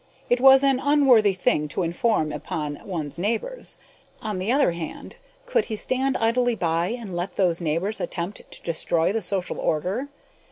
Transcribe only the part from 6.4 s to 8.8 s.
by and let those neighbors attempt to